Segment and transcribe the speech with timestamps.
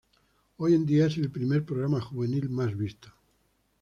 [0.57, 3.11] Hoy en día es el primer programa juvenil más visto.